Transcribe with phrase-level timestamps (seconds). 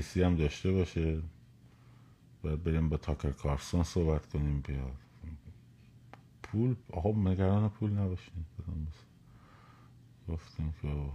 [0.00, 1.22] انگلیسی هم داشته باشه.
[2.42, 4.96] باید بریم با تاکر کارسون صحبت کنیم بیاد
[6.42, 8.44] پول آقا نگران پول نباشین.
[10.28, 11.12] گفتیم که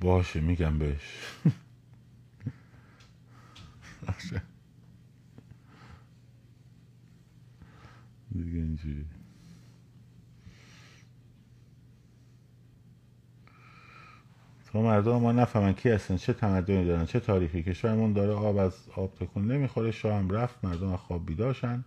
[0.00, 1.18] باشه میگم بهش.
[8.32, 9.06] دیگه اینجوری.
[14.72, 17.62] تا مردم ما نفهمن کی هستن چه تمدنی دارن چه تاریخی.
[17.62, 19.90] کشورمون داره آب از آب تکون نمی‌خوره.
[19.90, 21.84] شاه هم رفت مردم خواب بیداشن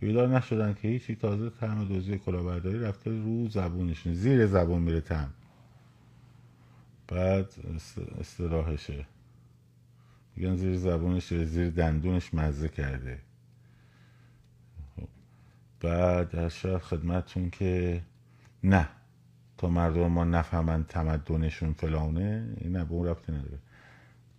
[0.00, 1.14] بیدار نشدن که هیچی.
[1.14, 4.14] تازه تعم دوزی کلاهبرداری رفته رو زبونشون.
[4.14, 5.30] زیر زبون میره تم
[7.08, 7.54] بعد
[8.20, 9.06] استراحشه.
[10.36, 13.18] میگن زیر زبونش زیر دندونش مزه کرده.
[15.80, 18.02] بعد در شاید خدمتون که
[18.64, 18.88] نه.
[19.68, 23.58] مردم ما نفهمن تمدنشون فلانه این نه به اون ربطی نداره.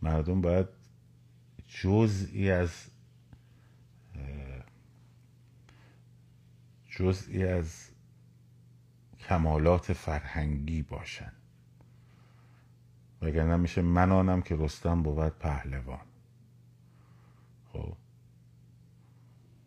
[0.01, 0.67] مردم باید
[1.67, 2.85] جزئی از
[6.89, 7.89] جزئی از
[9.19, 11.31] کمالات فرهنگی باشن.
[13.21, 16.05] وگرنه میشه منانم که رستم بود پهلوان.
[17.73, 17.93] خب.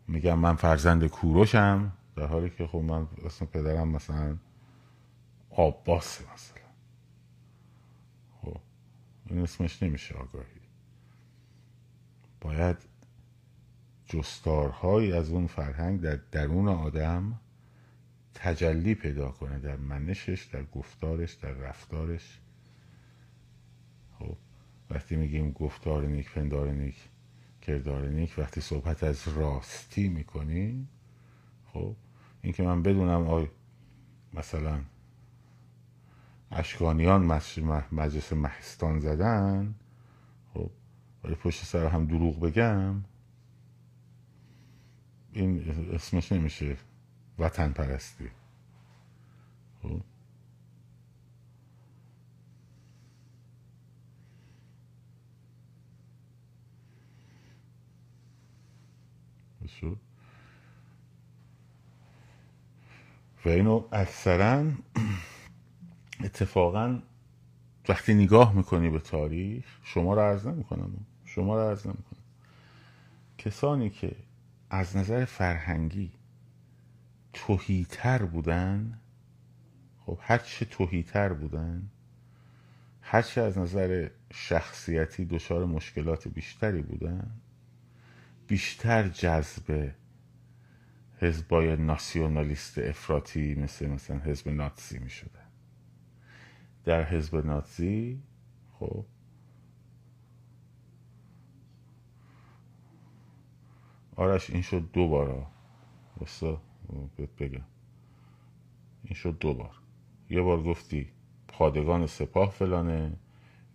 [0.07, 4.37] میگم من فرزند کوروشم در حالی که خب من اسم پدرم مثلا
[5.49, 6.69] آباس مثلا.
[8.41, 8.57] خب
[9.25, 10.59] این اسمش نمیشه آگاهی.
[12.41, 12.77] باید
[14.05, 17.39] جستارهایی از اون فرهنگ در درون آدم
[18.33, 22.39] تجلی پیدا کنه در منشش در گفتارش در رفتارش.
[24.19, 24.37] خب
[24.89, 27.09] وقتی میگیم گفتار نیک پندار نیک
[27.61, 30.89] کردار نیک وقتی صحبت از راستی می‌کنیم
[31.73, 31.95] خب
[32.41, 33.47] این که من بدونم آی
[34.33, 34.81] مثلا
[36.51, 37.23] اشکانیان
[37.91, 39.75] مجلس مهستان زدن.
[40.53, 40.69] خب
[41.23, 43.03] ولی پشت سر هم دروغ بگم.
[45.33, 46.77] این اسمش نمیشه
[47.39, 48.29] وطن پرستی.
[49.83, 50.01] خب.
[63.45, 64.65] و اینو اکثرا
[66.23, 67.01] اتفاقا
[67.89, 70.91] وقتی نگاه می‌کنی به تاریخ شما رو عرض نمی‌کنم.
[71.25, 72.23] شما رو عرض نمی‌کنم.
[73.37, 74.15] کسانی که
[74.69, 76.11] از نظر فرهنگی
[77.33, 78.99] توهیتر بودن
[80.05, 81.89] خب هرچه توهیتر بودن
[83.01, 87.31] هرچه از نظر شخصیتی دچار مشکلات بیشتری بودن
[88.47, 89.91] بیشتر جذب
[91.19, 95.38] حزبای ناسیونالیست افراطی مثل مثلا حزب ناتسی می شده
[96.85, 98.21] در حزب ناتسی
[98.79, 99.05] خب.
[104.15, 105.47] آرش این شد دو بار
[106.21, 106.61] بسا
[107.39, 107.61] بگم.
[109.03, 109.75] این شد دو بار.
[110.29, 111.09] یه بار گفتی
[111.47, 113.13] پادگان سپاه فلانه.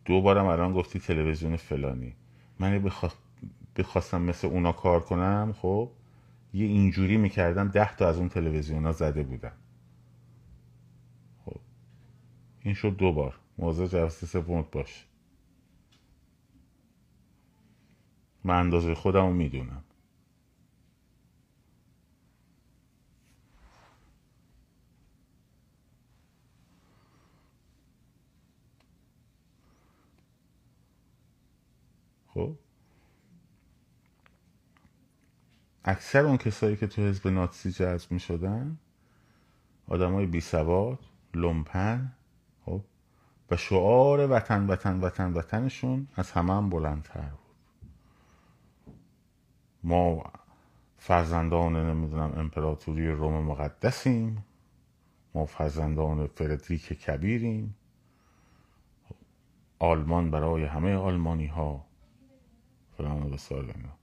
[0.04, 2.16] دو بارم الان گفتی تلویزیون فلانی.
[2.58, 3.10] من بخوا...
[3.76, 5.90] بخواستم مثل اونا کار کنم خب
[6.54, 9.52] یه اینجوری می‌کردم ده تا از اون تلویزیون ها زده بودم
[11.44, 11.60] خب
[12.64, 13.40] این شد دو بار.
[13.58, 15.06] موضوع جلسه سوم باش
[18.44, 19.84] من اندازه خودم رو می‌دونم.
[32.28, 32.56] خب؟
[35.84, 38.78] اکثر اون کسایی که تو حزب ناتسی جذب می شدن
[39.88, 40.98] آدم های بی سواد
[41.34, 42.12] لومپن
[43.50, 47.56] و شعار وطن وطن وطن وطنشون از همه هم بلندتر بود.
[49.82, 50.32] ما
[50.98, 54.44] فرزندان نمی‌دونم امپراتوری روم مقدسیم.
[55.34, 57.76] ما فرزندان فردریک کبیریم.
[59.78, 61.84] آلمان برای همه آلمانی ها
[62.96, 63.98] فلان و بسار اینا.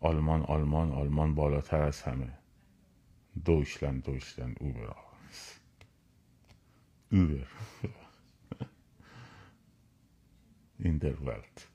[0.00, 2.39] آلمان آلمان آلمان بالاتر از همه.
[3.44, 4.94] دویشلند دویشلند اوبر
[7.12, 7.46] اوبر
[10.78, 11.68] این در ولت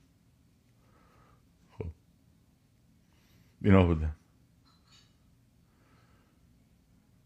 [1.78, 1.90] خب
[3.62, 4.16] اینا بودن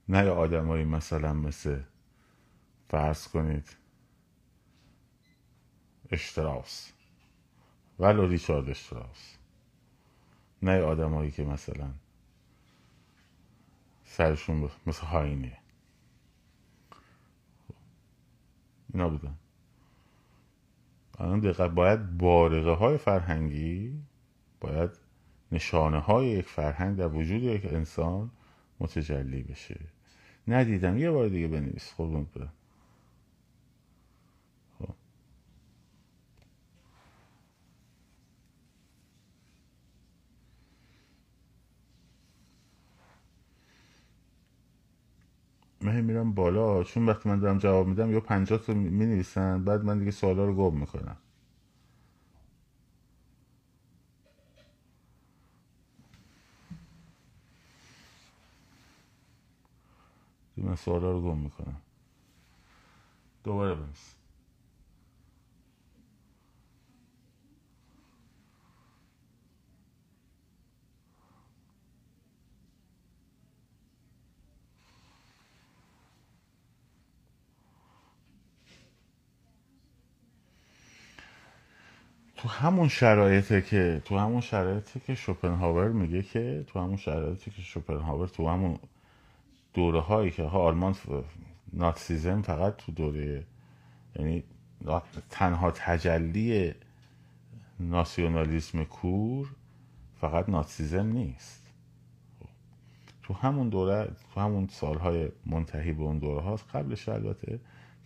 [0.08, 1.82] نه یا آدمایی مثلا مثل
[2.88, 3.76] فرض کنید
[6.10, 6.92] اشتراس
[7.98, 9.36] ولو ریچارد اشتراس
[10.62, 11.90] نه آدمایی که مثلا
[14.10, 15.58] سرشون مثل هاینه
[18.94, 19.34] اینا بودن.
[21.18, 24.02] الان دقت باید بارقه های فرهنگی
[24.60, 24.90] باید
[25.52, 28.30] نشانه های یک فرهنگ در وجود یک انسان
[28.80, 29.80] متجلی بشه.
[30.48, 30.98] ندیدم.
[30.98, 31.94] یه بار دیگه بنویس.
[31.96, 32.52] قربونت برم.
[45.92, 46.84] من میرم بالا.
[46.84, 50.44] چون وقتی من دارم جواب میدم یا پنجاه تا می نویسن بعد من دیگه سوالا
[50.46, 51.16] رو گم می‌کنم.
[60.56, 61.76] من سوالا رو گم می‌کنم.
[63.44, 64.19] دوباره بنویس.
[82.42, 87.62] تو همون شرایطه که تو همون شرایطی که شوپنهاور میگه که تو همون شرایطی که
[87.62, 88.78] شوپنهاور تو همون
[89.74, 90.94] دوره هایی که آلمان
[91.72, 93.44] ناتسیزم فقط تو دوره
[94.16, 94.44] یعنی
[95.30, 96.74] تنها تجلی
[97.80, 99.50] ناسیونالیسم کور
[100.20, 101.66] فقط ناتسیزم نیست.
[103.22, 107.60] تو همون دوره تو همون سالهای منتهی به اون دوره هاست قبلش البته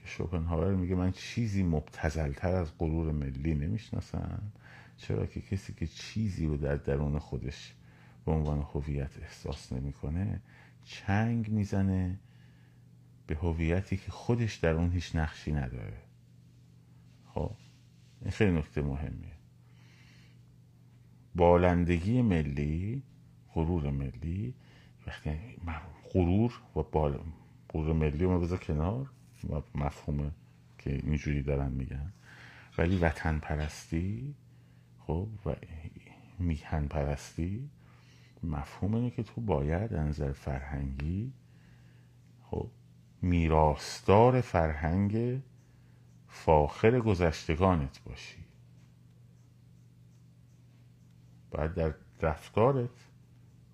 [0.04, 4.52] شوپنهاور میگه من چیزی مبتزلتر از غرور ملی نمی‌شناسم.
[4.96, 7.74] چرا که کسی که چیزی رو در درون خودش
[8.24, 10.40] به عنوان هویت احساس نمی‌کنه
[10.84, 12.18] چنگ می‌زنه
[13.26, 16.02] به هویتی که خودش در اون هیچ نقشی نداره.
[17.34, 17.50] خب
[18.22, 19.32] این خیلی نکته مهمیه.
[21.34, 23.02] بالندگی ملی
[23.54, 24.54] غرور ملی
[25.06, 25.30] وقتی
[26.12, 27.20] غرور و بال...
[27.72, 29.10] غرور ملی رو بذار کنار.
[29.74, 30.30] مفهومه
[30.78, 32.12] که اینجوری دارن میگن.
[32.78, 34.34] ولی وطن پرستی
[34.98, 35.54] خب و
[36.38, 37.70] میهن پرستی
[38.42, 41.32] مفهوم که تو باید انظر فرهنگی
[42.42, 42.70] خب
[43.22, 45.42] میراستار فرهنگ
[46.28, 48.44] فاخر گذشتگانت باشی.
[51.50, 52.90] باید در رفتارت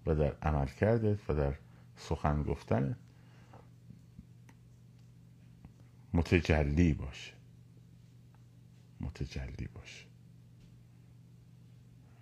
[0.07, 1.55] و در عملکردت و در
[1.97, 2.97] سخن گفتنت
[6.15, 7.33] متجلی باشه
[9.01, 10.07] متجلی باشه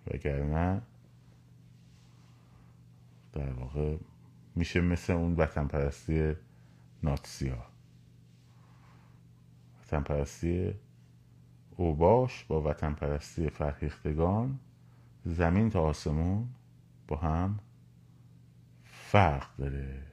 [0.07, 0.81] وگرنه
[3.33, 3.97] در واقع
[4.55, 6.35] میشه مثل اون وطن پرستی
[7.03, 7.65] ناتسی ها
[9.81, 10.73] وطن پرستی
[11.75, 14.59] اوباش با وطن پرستی فرهیختگان
[15.25, 16.49] زمین تا آسمون
[17.07, 17.59] با هم
[18.83, 20.03] فرق داره.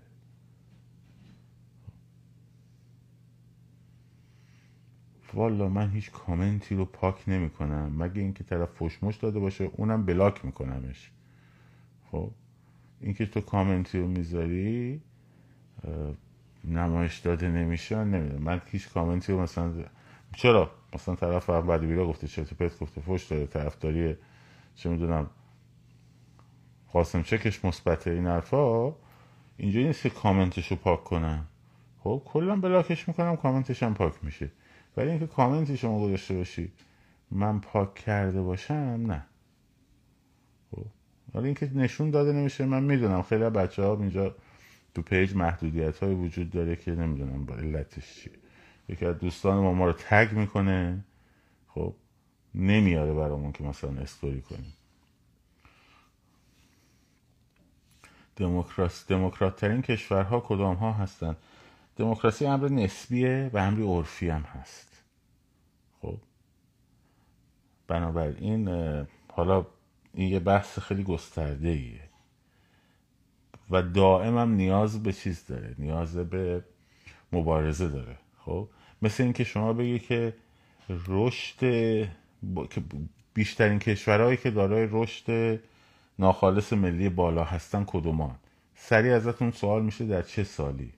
[5.35, 10.07] والا من هیچ کامنتی رو پاک نمی کنم مگه اینکه طرف فشمش داده باشه اونم
[10.07, 11.11] بلاک میکنمش.
[12.11, 12.31] خب
[13.01, 15.01] اینکه تو کامنتی رو می‌ذاری
[16.65, 18.43] نمایش داده نمیشه نمی‌دونم.
[18.43, 19.73] من هیچ کامنتی رو مثلا
[20.37, 24.17] چرا؟ مثلا طرف بعد بیرا گفته چه پت گفته فوش داره طرفداری
[24.75, 25.31] چه می‌دونم
[26.93, 28.93] قاسم چکش مثبته این حرفا
[29.57, 31.47] اینجا نیست که کامنتش رو پاک کنم
[32.01, 34.51] خب کلا block ش می‌کنم کامنتش هم پاک میشه.
[34.97, 36.73] ولی اینکه کامنتی شما گذاشته باشی
[37.31, 39.27] من پاک کرده باشم نه.
[40.71, 40.85] خب.
[41.35, 43.23] حالا اینکه نشون داده نمیشه من می‌دونم.
[43.23, 44.35] خیلی بچه ها اینجا
[44.95, 48.33] تو page محدودیت های وجود داره که نمی‌دونم با علتش چیه.
[48.89, 51.05] یکی از دوستان ما ما رو tag می‌کنه.
[51.69, 51.95] خب
[52.55, 54.73] نمیاره برامون که مثلا استوری کنیم.
[58.37, 61.37] دموکراسی دموکرات ترین کشورها کدام ها هستن؟
[61.97, 65.03] دموکراسی امر نسبیه و امری عرفی هم هست.
[66.03, 66.19] خب.
[67.89, 68.69] بنابراین
[69.33, 69.67] حالا
[70.15, 72.01] این یه بحث خیلی گسترده ایه
[73.71, 76.65] و دائم هم نیاز به چیز داره نیاز به
[77.33, 78.17] مبارزه داره.
[78.39, 78.69] خب.
[79.03, 80.35] مثل اینکه شما بگی که
[81.09, 81.65] رشد
[83.35, 85.61] بیشترین کشورهایی که دارای رشد
[86.19, 88.35] ناخالص ملی بالا هستن کدومان؟
[88.75, 90.93] سریع ازتون سوال میشه در چه سالی؟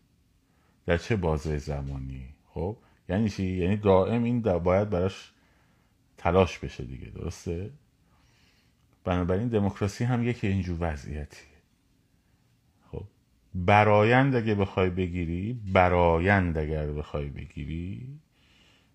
[0.89, 2.77] در چه بازه زمانی؟ خب؟
[3.09, 5.33] یعنی چی؟ یعنی دائم این باید براش
[6.17, 7.71] تلاش بشه دیگه درسته؟
[9.05, 11.47] بنابراین دموکراسی هم یکی اینجور وضعیتی
[12.93, 13.05] خب؟
[13.55, 18.19] برایند اگه بخوای بگیری برایند اگر بخوای بگیری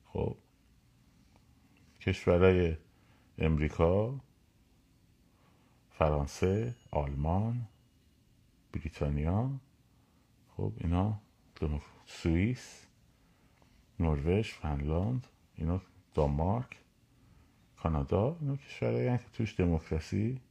[0.05, 0.37] خب؟
[2.01, 2.77] کشورهای
[3.37, 4.19] امریکا
[5.89, 7.67] فرانسه آلمان
[8.71, 9.51] بریتانیا
[10.57, 11.19] خب اینا
[12.05, 12.87] سوئیس
[13.99, 15.81] نروژ فنلاند اینا
[16.13, 16.77] دانمارک
[17.77, 20.41] کانادا اینا کشورهایی که توش دموکراسی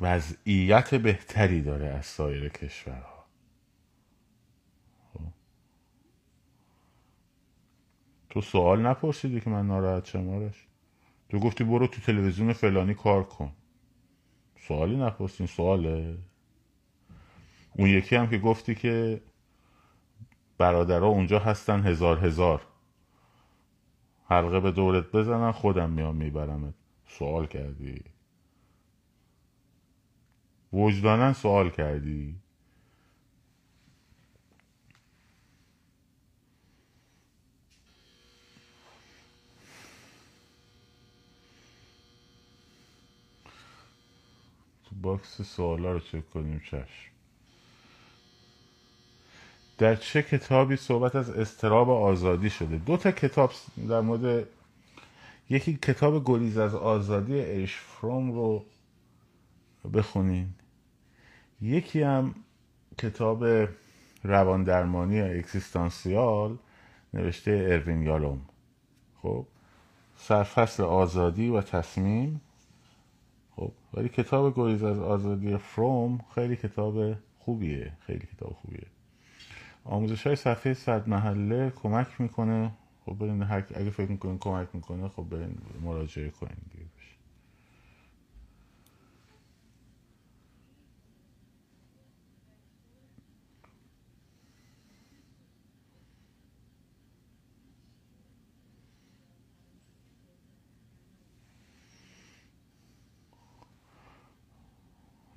[0.00, 3.24] وضعیت بهتری داره از سایر کشورها.
[5.12, 5.20] خب.
[8.30, 10.66] تو سوال نپرسیدی که من ناراحت شمارش
[11.28, 13.52] تو گفتی برو تو تلویزیون فلانی کار کن.
[14.68, 16.18] سوالی نپرسین سواله.
[17.72, 19.22] اون یکی هم که گفتی که
[20.62, 22.62] برادرها اونجا هستن هزار هزار.
[24.28, 26.74] حلقه به دورت بزنن خودم میام میبرمت.
[27.08, 28.04] سوال کردی؟
[30.72, 32.36] وجدانن سوال کردی؟
[44.84, 47.12] تو box سوالا رو چک کنیم چشم.
[49.82, 53.52] در چه کتابی صحبت از اضطراب آزادی شده؟ دو تا کتاب
[53.88, 54.46] در مورد
[55.50, 58.64] یکی کتاب گریز از آزادی اریش فروم رو
[59.94, 60.48] بخونین.
[61.62, 62.34] یکی هم
[62.98, 63.44] کتاب
[64.24, 66.56] روان درمانی اگزیستانسیال
[67.14, 68.40] نوشته اروین یالوم.
[69.22, 69.46] خب
[70.16, 72.40] سرفصل آزادی و تصمیم.
[73.56, 79.01] خب ولی کتاب گریز از آزادی فروم خیلی کتاب خوبیه خیلی کتاب خوبیه.
[79.84, 82.72] آموزش های صفحه صد محله کمک می‌کنه.
[83.06, 86.86] خب برین هر اگه فکر می‌کنین کمک می‌کنه خب برین مراجعه کنین دیگه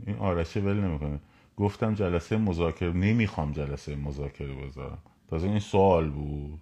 [0.08, 1.20] این آرشه ول نمی‌کنه.
[1.58, 4.98] گفتم جلسه مذاکره نمی‌خوام جلسه مذاکره بذارم.
[5.30, 6.60] تازه این سوال بود.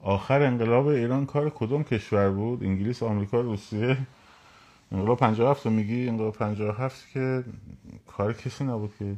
[0.00, 3.98] آخر انقلاب ایران کار کدوم کشور بود؟ انگلیس آمریکا روسیه؟
[4.92, 7.44] انقلاب 57 میگی؟ انقلاب 57 که
[8.06, 9.16] کار کسی نبود که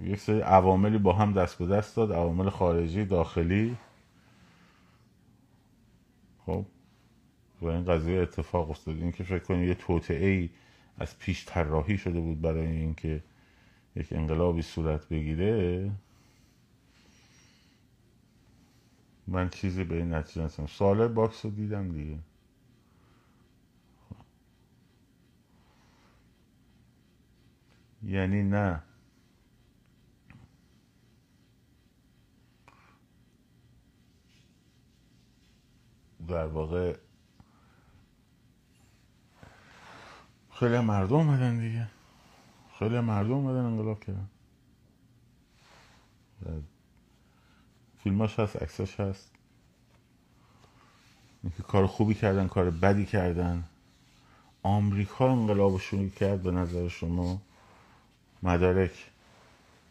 [0.00, 3.76] یک سری عواملی با هم دست به دست داد عوامل خارجی داخلی.
[6.46, 6.66] خب
[7.62, 8.96] و این قضیه اتفاق افتاد.
[8.96, 10.50] این که فکر کنید یه توطعه ای
[10.98, 13.22] از پیش طراحی شده بود برای اینکه
[13.96, 15.90] یک انقلابی صورت بگیره.
[19.26, 22.18] من چیزی به این نتیجه نستم سال باکس رو دیدم دیگه.
[28.02, 28.82] یعنی نه.
[36.32, 36.96] در واقع
[40.50, 41.88] خیلی مردم اومدن دیگه.
[42.78, 44.28] خیلی مردم اومدن انقلاب کردن.
[47.98, 49.30] فیلماش هست عکساش هست.
[51.42, 53.64] اینکه کار خوبی کردن کار بدی کردن.
[54.62, 57.42] آمریکا انقلاب شروع کرد به نظر شما.
[58.42, 59.10] مدارک.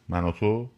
[0.09, 0.69] من و تو؟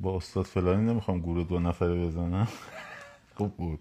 [0.00, 2.48] با استاد فلانی نمی‌خوام گروه دو نفره بزنم.
[3.36, 3.80] خوب بود.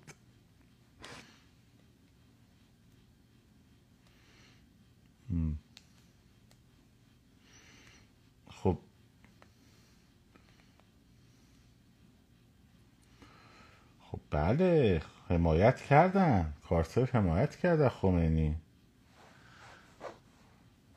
[8.51, 8.77] خب.
[14.01, 16.53] خب بله حمایت کردن.
[16.69, 18.55] کارتر حمایت کرده خمینی.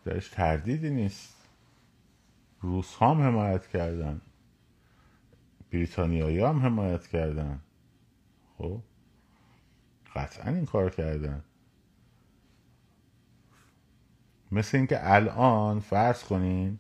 [0.05, 1.35] درش تردیدی نیست.
[2.61, 4.21] روس هم حمایت کردن.
[5.73, 7.61] بریتانیایی هم حمایت کردن.
[8.59, 8.81] خب؟
[10.15, 11.45] قطعا این کار کردن.
[14.53, 16.79] مثل اینکه الان فرض کنین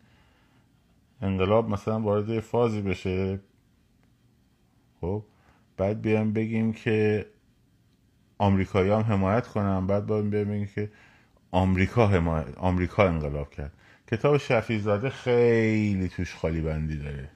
[1.22, 3.40] انقلاب مثلا وارد فازی بشه.
[5.00, 5.25] خب؟
[5.76, 7.26] بعد بیام بگیم که
[8.38, 9.87] آمریکایی هم حمایت کنن.
[9.87, 10.90] بعد باید بگیم که
[11.50, 13.72] آمریکا حمایت آمریکا انقلاب کرد.
[14.06, 17.30] کتاب شفیع زاده خیلی توش خالی بندی داره.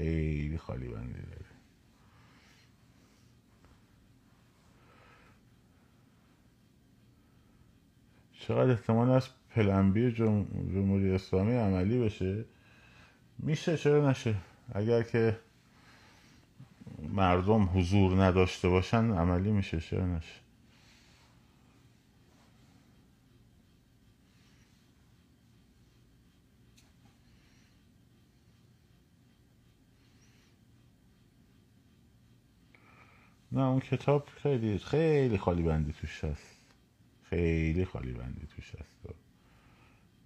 [0.00, 1.44] خیلی خالی بندی داره.
[8.32, 12.44] چقدر احتمال است پلنبی جمهوری اسلامی عملی بشه؟
[13.38, 14.34] میشه چرا نشه؟
[14.74, 15.38] اگر که
[17.08, 20.40] مردم حضور نداشته باشن عملی میشه چرا نشه؟
[33.52, 36.56] نه اون کتاب خیلی خیلی خالی بندی توش هست.
[37.22, 38.96] خیلی خالی بندی توش هست.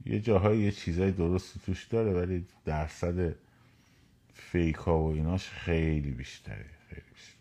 [0.07, 3.35] یه جاهای یه چیزای درستی توش داره ولی درصد
[4.35, 7.34] فیک ها و ایناش خیلی بیشتره خیلی بیشتره.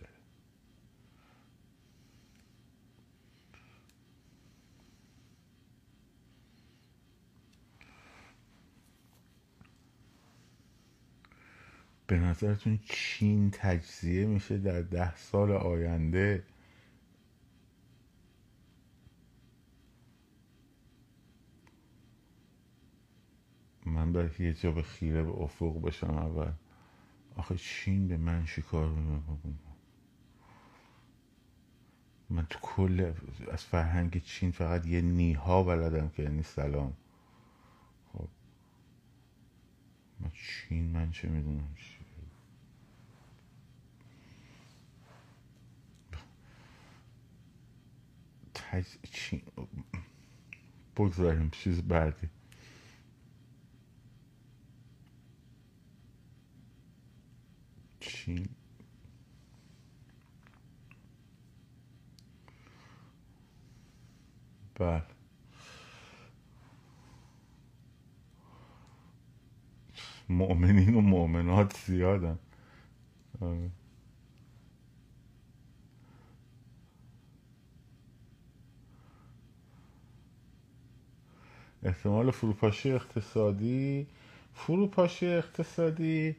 [12.07, 16.43] به نظرتون چین تجزیه میشه در ده سال آینده؟
[23.85, 26.51] من باید یه جا به خیره به افق بشم اول.
[27.35, 28.89] آخه چین به من شکار
[32.29, 33.13] من تو کل
[33.51, 36.93] از فرهنگ چین فقط یه نیها بلدم که یعنی سلام
[38.13, 38.27] خب
[40.23, 41.75] من چین من چه می‌دونم.
[49.13, 49.43] چین
[50.97, 52.29] بگذاریم چیز بعدی
[57.99, 58.49] چین
[64.75, 65.12] بله
[70.33, 72.39] مؤمنین و مؤمنات زیادن
[73.41, 73.69] آره.
[81.83, 84.07] احتمال فروپاشی اقتصادی
[84.53, 86.35] فروپاشی اقتصادی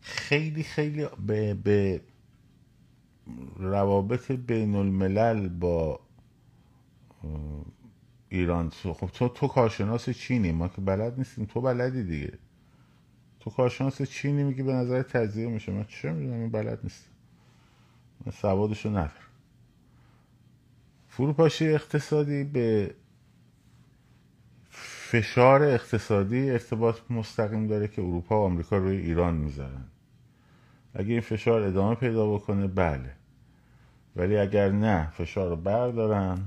[0.00, 2.00] خیلی خیلی به, به
[3.56, 6.00] روابط بین الملل با
[8.36, 11.44] ایران خب تو تو کارشناس چینی ما که بلد نیستیم.
[11.44, 12.32] تو بلدی دیگه.
[13.40, 15.72] تو کارشناس چینی میگی به نظر تجزیه میشه.
[15.72, 17.10] من چه می‌دونم؟ بلد نیستم.
[18.26, 19.10] من سوادشو ندارم.
[21.08, 22.94] فروپاشی اقتصادی به
[24.70, 29.84] فشار اقتصادی ارتباط مستقیم داره که اروپا و آمریکا روی ایران می‌ذارن.
[30.94, 33.10] اگه این فشار ادامه پیدا بکنه بله.
[34.16, 36.38] ولی اگر نه فشار رو بردارن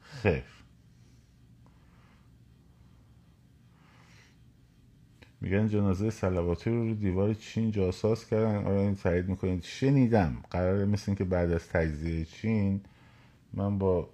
[0.00, 0.51] خیر.
[5.42, 8.64] میگن جنازه سلواتی رو رو دیوار چین جاساز کردن.
[8.66, 9.62] آره این تایید می‌کنید.
[9.62, 10.36] شنیدم.
[10.50, 12.80] قراره مثل که بعد از تجزیه چین
[13.52, 14.08] من با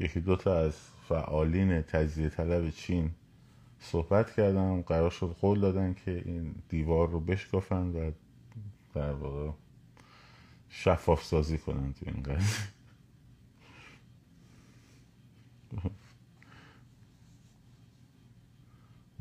[0.00, 0.76] یکی دوتا از
[1.08, 3.10] فعالین تجزیه طلب چین
[3.80, 4.82] صحبت کردم.
[4.82, 8.10] قرار شد قول دادن که این دیوار رو بشکافن و
[8.94, 9.50] در واقع
[10.68, 12.75] شفاف سازی کنن تو این قضیه.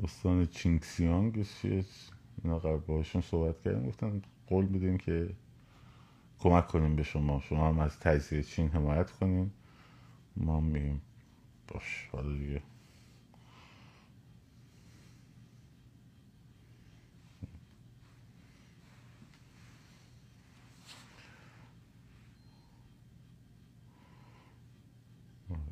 [0.04, 1.46] استان چینگسیانگ
[2.44, 5.36] اینا قرار باشون صحبت کردیم گفتن قول میدیم که
[6.40, 7.42] کمک کنیم به شما.
[7.42, 9.54] شما هم از تجزیه چین حمایت کنیم
[10.38, 11.02] ما میگیم
[11.68, 12.64] باش حالا دیگه.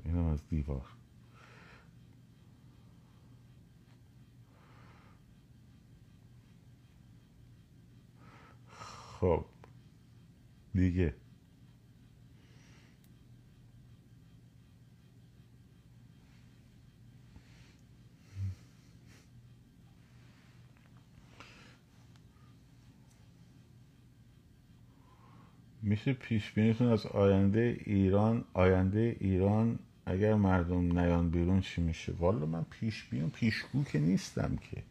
[0.05, 0.92] اینم از دیوار.
[9.23, 9.45] خب.
[10.75, 11.13] دیگه.
[25.81, 32.45] میشه پیش بینیتون از آینده ایران آینده ایران اگر مردم نیان بیرون چی میشه؟ والا
[32.45, 34.83] من پیش بینم پیشگو که نیستم که.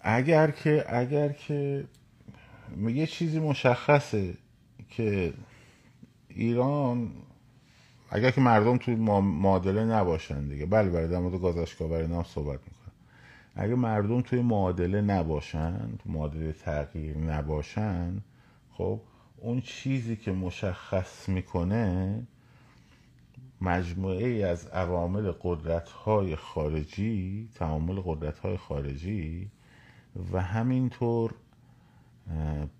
[0.00, 1.84] اگر که اگر که
[2.88, 4.34] یه چیزی مشخصه
[4.90, 5.34] که
[6.28, 7.12] ایران
[8.10, 10.66] اگر که مردم توی معادله نباشن دیگه.
[10.66, 12.92] بله بله در مورد گازشکاوری نام صحبت می‌کنم.
[13.54, 18.22] اگر مردم توی معادله نباشن تو معادله تغییر نباشن
[18.72, 19.00] خب
[19.36, 22.22] اون چیزی که مشخص می‌کنه
[23.60, 29.50] مجموعه ای از عوامل قدرت های خارجی تعامل قدرت های خارجی
[30.32, 31.34] و همینطور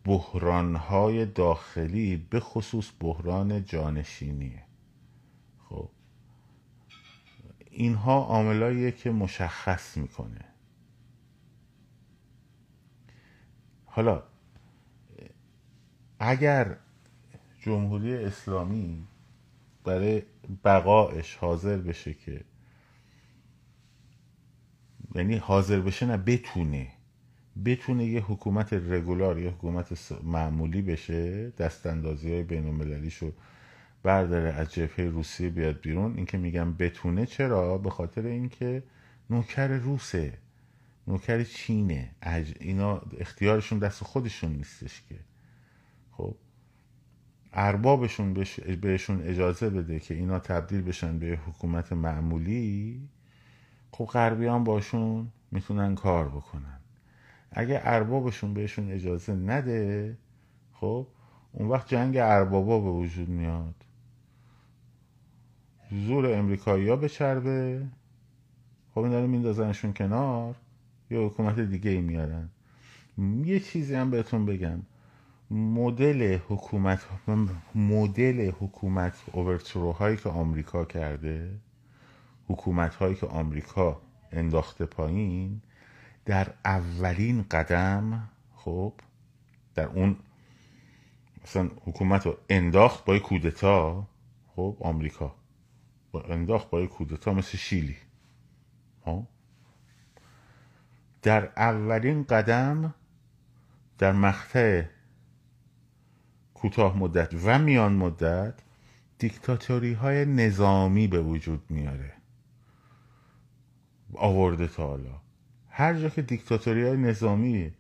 [0.05, 4.63] بحران های داخلی به خصوص بحران جانشینیه
[5.69, 5.91] خب
[7.71, 10.45] اینها عاملاییه که مشخص می‌کنه.
[13.85, 14.23] حالا
[16.19, 16.77] اگر
[17.61, 19.07] جمهوری اسلامی
[19.85, 20.23] برای
[20.65, 22.45] بقایش حاضر بشه که
[25.15, 26.96] یعنی حاضر بشه نه بتونه
[27.65, 33.33] بتونه یه حکومت رگولار یه حکومت معمولی بشه دست اندازی های بین المللیشو
[34.03, 36.17] برداره از جبهه روسیه بیاد بیرون.
[36.17, 38.83] اینکه میگم بتونه چرا؟ به خاطر اینکه
[39.31, 40.39] نوکر روسه
[41.09, 42.11] نوکر چینه.
[42.61, 45.15] اینا اختیارشون دست خودشون نیستش که.
[46.13, 46.37] خب
[47.53, 48.45] اربابشون
[48.81, 53.09] بهشون اجازه بده که اینا تبدیل بشن به حکومت معمولی.
[53.91, 56.81] خب غربیان باشون می‌تونن کار بکنن.
[57.51, 60.17] اگه اربابشون بهشون اجازه نده
[60.73, 61.07] خب
[61.53, 63.75] اون وقت جنگ اربابا به وجود میاد.
[65.91, 67.87] زور امریکایی ها به چربه
[68.95, 70.55] خب این داره میندازنشون کنار
[71.11, 72.49] یه حکومت دیگه ای میارن.
[73.45, 74.83] یه چیزی هم بهتون بگم.
[75.51, 77.07] مدل حکومت
[77.75, 81.51] مدل حکومت اوورتروهایی که آمریکا کرده
[82.49, 84.01] حکومت هایی که آمریکا
[84.33, 85.61] انداخته پایین
[86.27, 88.93] در اولین قدم خب
[89.75, 90.17] در اون
[91.45, 94.07] مثلا حکومت رو انداخت با کودتا
[94.57, 95.35] خب آمریکا.
[96.13, 97.97] با انداخت با کودتا مثل شیلی.
[99.05, 99.27] خب؟
[101.23, 102.95] در اولین قدم
[103.99, 104.83] در مقطع
[106.55, 108.55] کوتاه مدت و میان مدت
[109.19, 112.13] دیکتاتوری های نظامی به وجود میاره.
[114.15, 115.26] آورده تا حالا.
[115.79, 117.73] هر جا که دیکتاتوری های نظامی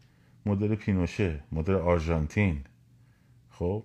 [0.47, 2.65] مدل پینوشه مدل آرژانتین
[3.51, 3.85] خب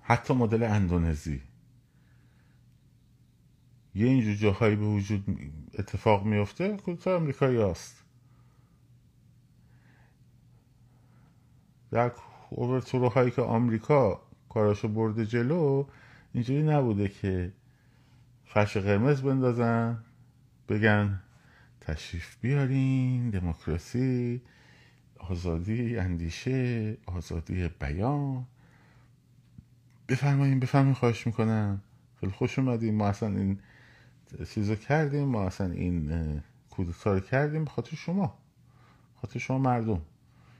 [0.00, 1.42] حتی مدل اندونزی
[3.94, 5.24] یه اینجور جاهایی به وجود
[5.78, 8.04] اتفاق میفته کدوم امریکایی هست
[11.90, 12.12] در
[13.14, 15.86] هایی که آمریکا کاراشو برده جلو
[16.32, 17.52] اینجوری نبوده که
[18.44, 20.04] فرش قرمز بندازن
[20.68, 21.22] بگن
[21.88, 24.42] تشریف بیارین دموکراسی
[25.18, 28.46] آزادی اندیشه آزادی بیان.
[30.08, 31.82] بفرمایین بفرمایین خواهش می‌کنم.
[32.20, 33.58] خیلی خوش اومدیم ما اصلا این
[34.54, 35.28] چیزو کردیم.
[35.28, 38.38] ما اصلا این کودتا رو کردیم به خاطر شما.
[39.20, 40.02] خاطر شما مردم.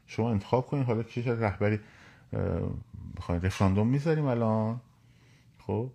[0.07, 1.81] شما انتخاب کنید حالا چه رهبری
[3.17, 4.81] بخواین رفراندوم می‌ذاریم الان.
[5.59, 5.91] خب؟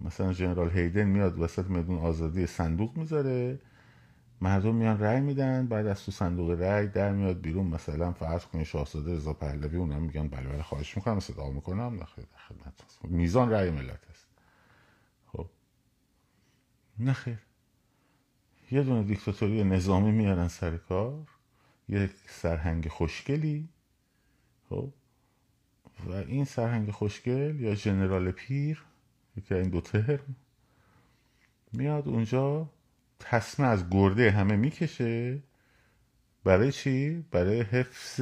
[0.00, 3.58] مثلا جنرال هیدن میاد وسط میدون آزادی صندوق می‌ذاره
[4.40, 8.66] مردم میان رأی میدن بعد از تو صندوق رأی در میاد بیرون مثلا فرض کنید
[8.66, 14.10] شاهزاده رضا پهلوی اونم میگن بله بله خواهش می‌کنم صدا می‌کنم خدمت میزان رأی ملت
[14.10, 14.26] است.
[15.26, 15.46] خب.
[16.98, 17.38] نخیر
[18.70, 21.26] یه دونه دیکتاتوری نظامی میارن سر کار
[21.88, 23.68] یک سرهنگ خوشگلی
[24.68, 24.92] خب.
[26.06, 28.84] و این سرهنگ خوشگل یا جنرال پیر
[29.38, 30.36] یکی این دو ترم
[31.72, 32.70] میاد اونجا
[33.18, 35.42] تصمه از گرده همه می‌کشه.
[36.44, 38.20] برای چی؟ برای حفظ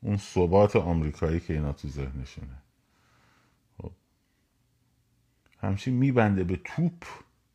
[0.00, 2.62] اون ثبات آمریکایی که اینا تو ذهنشونه.
[3.78, 3.92] خب.
[5.60, 7.04] همچین میبنده به توپ.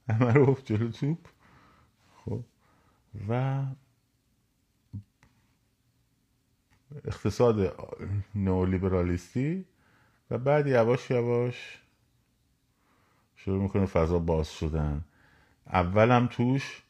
[0.10, 1.28] همه رو جلو توپ.
[2.16, 2.44] خب.
[3.30, 3.64] و
[7.06, 7.76] اقتصاد
[8.36, 9.66] نئولیبرالیستی
[10.32, 11.82] و بعد یواش یواش
[13.46, 15.04] شروع می‌کنه فضا باز شدن.
[15.68, 16.84] اولم توش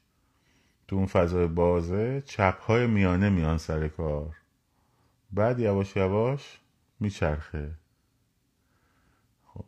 [0.87, 4.35] تو اون فضای بازه چپ های میانه میان سر کار.
[5.31, 6.59] بعد یواش یواش
[6.99, 7.71] میچرخه.
[9.53, 9.65] خب.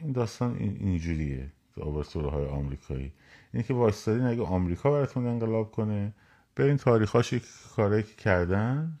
[0.00, 3.12] این داستان اینجوریه آورتوره های آمریکایی.
[3.52, 6.12] اینه که وایستادین اگه آمریکا براتون انقلاب کنه
[6.56, 7.34] برین تاریخاش
[7.76, 8.98] کاری که کردن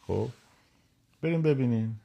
[0.00, 0.28] خب
[1.22, 1.96] بریم ببینین.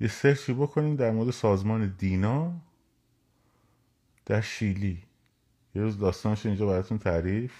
[0.00, 2.60] یه سرچی بکنین در مورد سازمان دینا
[4.26, 5.02] در شیلی.
[5.74, 7.52] یه روز داستانش اینجا براتون تعریف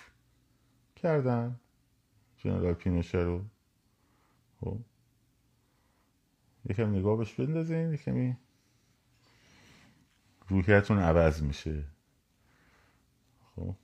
[0.97, 1.61] کردن.
[2.37, 3.45] جنرال پینوشه رو.
[4.61, 4.79] خب.
[6.69, 8.37] یکم نگاه بهش بندازین یکمی
[10.49, 11.85] روحیتون عوض میشه.
[13.57, 13.75] خب.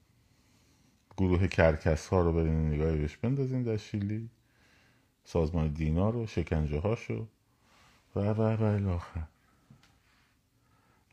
[1.17, 4.31] گروه کرکس ها رو برین نگاهی بهش بندازین در شیلی.
[5.25, 7.29] سازمان دینا رو شکنجه هاشو
[8.17, 9.23] و و و الاخر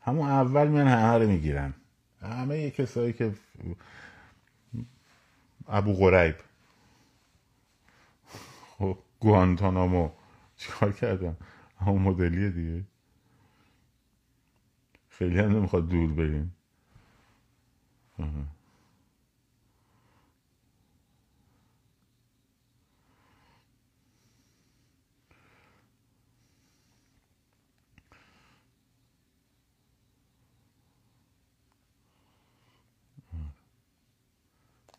[0.02, 1.74] همون اول میان همه رو می‌گیرن.
[2.22, 3.34] همه یه کسایی که
[5.68, 6.36] ابو غریب.
[8.78, 10.10] خب گوانتانامو.
[10.56, 11.36] چیکار کردن
[11.80, 12.84] همون مدلیه دیگه.
[15.08, 16.54] خیلی هم نمی‌خواد دور بریم.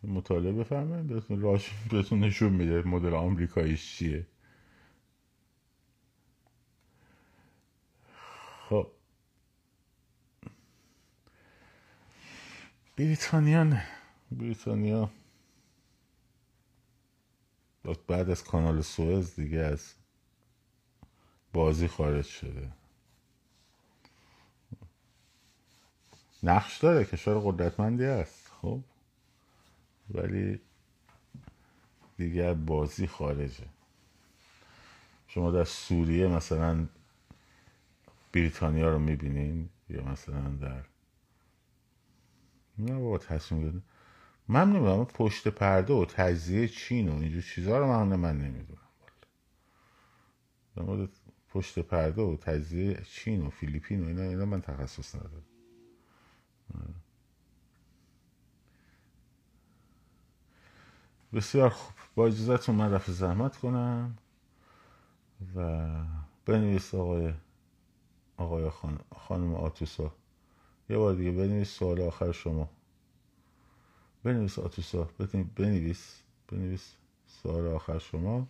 [0.09, 4.27] مطالعه بفرمایید بهتون راش بهتون نشون میده مدل آمریکاییش چیه.
[8.69, 8.87] خب.
[12.97, 13.77] بریتانیا
[14.31, 15.09] بریتانیا.
[18.07, 19.93] بعد از کانال سوئز دیگه از
[21.53, 22.71] بازی خارج شده.
[26.43, 28.81] نقش داره کشور قدرتمندی است خب.
[30.13, 30.61] ولی
[32.17, 33.65] دیگه بازی خارجه.
[35.27, 36.87] شما در سوریه مثلا
[38.33, 40.83] بریتانیا رو می‌بینین یا مثلا در
[42.77, 43.85] نه بابا تصمیم گرفت
[44.47, 48.79] من نمی‌دونم پشت پرده و تجزیه چین و اینجور چیزها رو من من نمی‌دونم.
[50.75, 51.09] در مورد
[51.49, 55.43] پشت پرده و تجزیه چین و فیلیپین و اینا اینا من تخصص ندارم.
[61.33, 61.95] بسیار خوب.
[62.15, 64.17] با اجازتون من رفت زحمت کنم
[65.55, 65.87] و
[66.45, 67.33] بنویس آقای
[68.37, 68.99] آقای خان...
[69.15, 70.13] خانم آتوسا.
[70.89, 72.69] یه بار دیگه بنویس سوال آخر شما.
[74.23, 75.09] بنویس آتوسا.
[75.55, 76.23] بنویس.
[76.51, 76.95] بنویس
[77.27, 78.47] سوال آخر شما.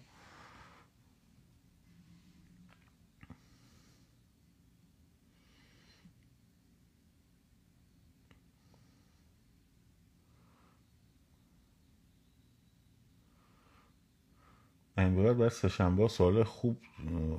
[14.99, 16.77] این باید باید سشنبه سوال خوب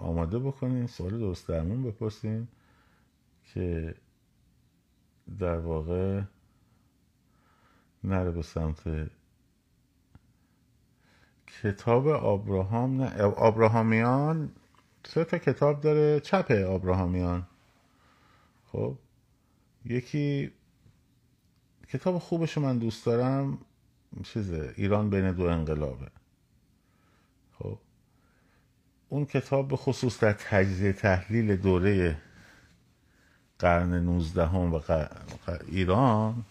[0.00, 2.48] آماده بکنین سوال درست درمون بپرسین
[3.44, 3.94] که
[5.38, 6.22] در واقع
[8.04, 9.10] نره به سمت
[11.62, 14.52] کتاب آبراهام نه آبراهامیان
[15.06, 17.46] سه تا کتاب داره چپ آبراهامیان
[18.72, 18.98] خب
[19.84, 20.52] یکی
[21.88, 23.58] کتاب خوبش من دوست دارم
[24.24, 26.19] چیزه ایران بین دو انقلابه.
[27.60, 27.78] خب.
[29.08, 32.16] اون کتاب به خصوص در تجزیه تحلیل دوره
[33.58, 34.80] قرن 19 هم و
[35.68, 36.44] ایران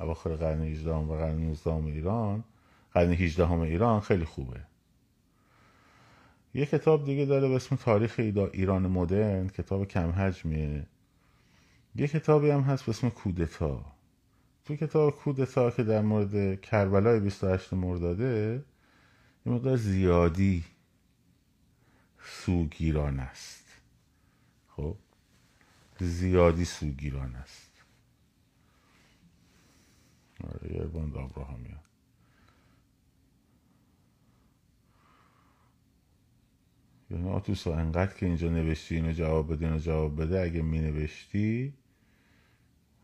[0.00, 2.44] اواخر قرن 18 و قرن 19 ایران
[2.94, 4.60] قرن 18 هم ایران خیلی خوبه.
[6.54, 8.14] یه کتاب دیگه داره به اسم تاریخ
[8.52, 10.86] ایران مدرن کتاب کم حجمیه.
[11.96, 13.84] یه کتابی هم هست به اسم کودتا.
[14.64, 18.64] تو کتاب کودتا که در مورد کربلای 28 مرداده
[19.46, 20.64] یه مقدار زیادی
[22.18, 23.64] سوگیران است.
[24.68, 24.96] خب؟
[26.00, 27.72] زیادی سوگیران است.
[30.44, 31.80] آره یه باند آبراهامیان
[37.10, 40.40] یعنی آتوسا انقدر که اینجا نوشتی اینو جواب بده اینو جواب بده.
[40.40, 41.74] اگه می نوشتی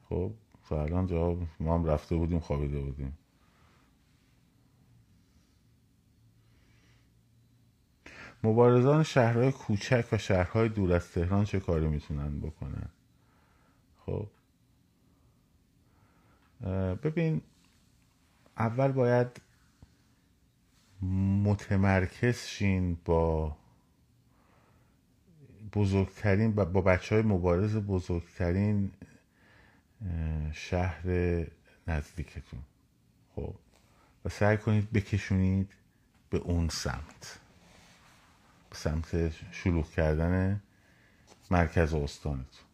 [0.08, 0.32] خب
[0.70, 3.17] الان جواب ما هم رفته بودیم خوابیده بودیم.
[8.44, 12.88] مبارزان شهرهای کوچک و شهرهای دور از تهران چه کاری می‌تونن بکنن؟
[14.06, 14.28] خب.
[17.02, 17.42] ببین
[18.58, 19.40] اول باید
[21.44, 23.56] متمرکز شین با
[25.72, 28.90] بزرگترین با بچه های مبارز بزرگترین
[30.52, 31.02] شهر
[31.86, 32.60] نزدیکتون.
[33.36, 33.54] خب.
[34.24, 35.72] و سعی کنید بکشونید
[36.30, 37.40] به اون سمت.
[38.72, 40.62] سمت شلوغ کردن
[41.50, 42.68] مرکز استانتون.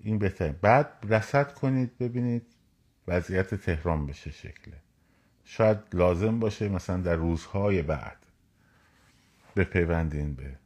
[0.00, 2.46] این بهتره بعد رسد کنید ببینید
[3.08, 4.76] وضعیت تهران به چه شکله.
[5.44, 8.16] شاید لازم باشه مثلا در روزهای بعد
[9.56, 10.56] بپیوندین به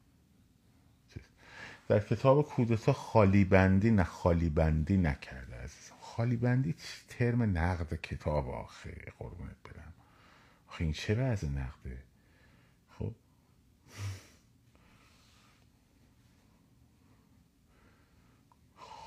[1.88, 6.74] در کتاب کودتا خالی بندی نه خالی بندی نکرده عزیزم خالی بندی
[7.08, 9.92] ترم نقد کتاب آخه قربونت برم.
[10.68, 11.98] آخه این چه وضع نقده؟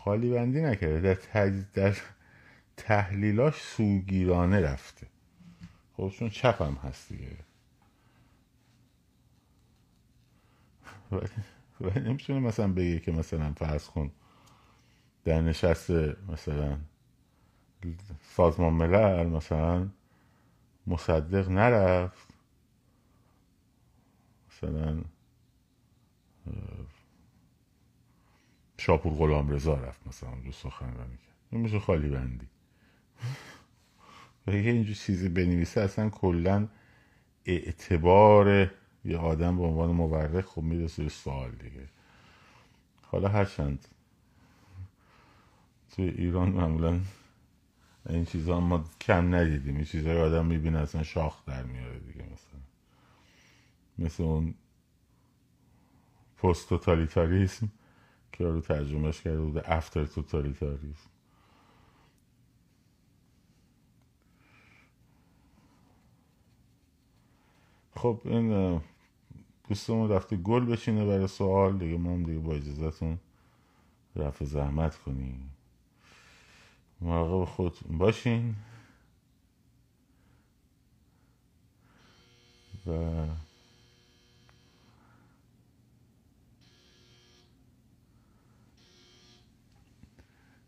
[0.06, 1.02] خالی بندی نکرده.
[1.02, 1.64] در, تج...
[1.74, 1.98] در
[2.78, 5.08] تحلیلاش سوگیرانه رفته.
[5.98, 7.38] خب چون چپم هست دیگه.
[11.82, 14.12] و نمی‌تونه مثلا بگه که مثلا فرض کن
[15.24, 15.92] در نشست
[16.30, 16.78] مثلا
[18.22, 19.90] سازمان ملل مثلا
[20.88, 22.28] مصدق نرفت.
[24.50, 25.02] مثلا
[28.86, 32.48] شاپور غلام رضا رفت مثلا اونجا سخنرانی کرد میشه خالی بندی.
[34.48, 36.68] و یه اینجور چیزی بنویسه اصلا کلا
[37.46, 38.72] اعتبار
[39.06, 41.88] یه آدم به عنوان مورخ خب می‌رسه سوال دیگه.
[43.02, 43.88] حالا هرچند
[45.96, 47.00] توی ایران معمولا
[48.10, 49.76] این چیزا ما کم ندیدیم.
[49.76, 52.60] این چیزای آدم می‌بینه اصلا شاخ در میاره دیگه مثلا.
[53.98, 54.54] مثل اون
[56.38, 57.72] پست توتالیتاریسم
[58.38, 61.10] که رو ترجمهش کرده بوده افتر توتالیتاریسم
[67.96, 68.82] خب این
[69.70, 71.78] دوستمون رفته گل بشینه برای سوال.
[71.78, 73.20] دیگه ما هم دیگه با اجازتون
[74.16, 75.52] رفع زحمت کنیم.
[77.02, 78.56] مراقب خود باشین.
[82.88, 83.28] و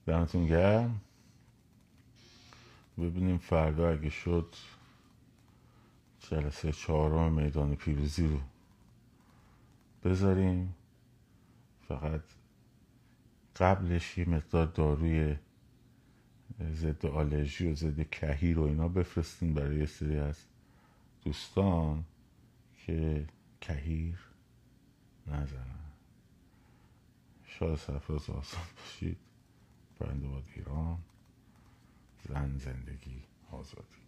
[0.07, 1.01] دمتون گرم.
[2.97, 4.55] ببینیم فردا اگه شد
[6.19, 8.39] جلسه چهارم میدان پیروزی رو
[10.03, 10.75] بذاریم.
[11.87, 12.21] فقط
[13.55, 15.35] قبلش یه مقدار داروی
[16.73, 20.37] ضد آلرژی و ضد کهیر و اینا بفرستیم برای یه سری از
[21.23, 22.03] دوستان
[22.85, 23.27] که
[23.61, 24.19] کهیر
[25.27, 25.91] نزنن.
[27.45, 29.26] شاد سفراز آسان باشید.
[29.99, 30.97] باد ایران
[32.29, 34.06] زن زندگی آزادی.